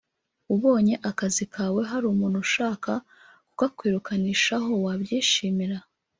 Ubonye 0.53 0.93
akazi 1.09 1.43
kawe 1.53 1.81
hari 1.89 2.05
umuntu 2.13 2.37
ushaka 2.45 2.91
kukakwirukanishaho 3.49 4.71
wabyishimira 4.85 5.77